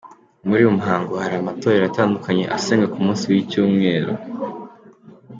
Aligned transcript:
Muri 0.47 0.59
uyu 0.61 0.77
muhango 0.77 1.13
hari 1.23 1.35
amatorero 1.37 1.83
atandukanye 1.87 2.43
asenga 2.57 2.91
ku 2.93 2.97
munsi 3.05 3.23
w’icyumweru. 3.31 4.11